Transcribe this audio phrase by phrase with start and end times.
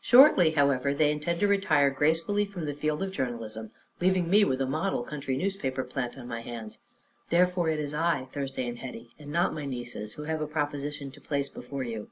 [0.00, 4.60] Shortly, however, they intend to retire gracefully from the field of journalism, leaving me with
[4.60, 6.78] a model country newspaper plant on my hands.
[7.28, 11.10] Therefore it is I, Thursday and Hetty, and not my nieces, who have a proposition
[11.10, 12.08] to place before you.